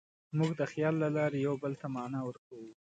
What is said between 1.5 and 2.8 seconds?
بل ته معنی ورکوو.